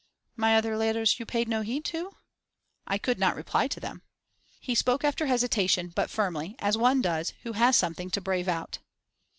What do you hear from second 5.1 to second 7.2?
hesitation, but firmly, as one